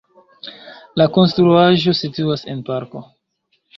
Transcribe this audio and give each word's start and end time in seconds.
La 1.01 1.05
konstruaĵo 1.17 1.95
situas 1.99 2.47
en 2.55 2.65
parko. 2.71 3.05